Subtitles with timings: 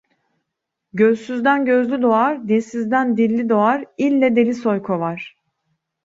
[0.93, 5.37] Gözsüzden gözlü doğar, dilsizden dilli doğar, ille deli soy kovar.